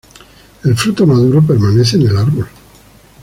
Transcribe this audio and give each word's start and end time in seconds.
El 0.63 0.75
fruto 0.75 1.05
maduro 1.05 1.45
permanece 1.45 1.95
en 1.97 2.07
el 2.07 2.17
árbol. 2.17 2.47